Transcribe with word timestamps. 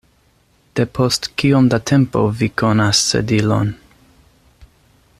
Depost 0.79 1.29
kiom 1.41 1.67
da 1.73 1.79
tempo 1.91 2.23
vi 2.39 2.51
konas 2.63 3.05
Sedilon? 3.13 3.71